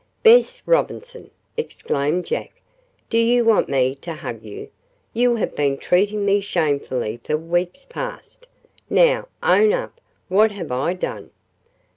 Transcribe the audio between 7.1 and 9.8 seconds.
for weeks past. Now, own